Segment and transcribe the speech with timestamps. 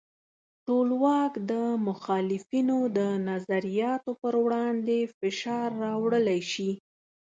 [0.65, 1.53] ټولواک د
[1.87, 6.71] مخالفینو د نظریاتو پر وړاندې فشار راوړلی شي.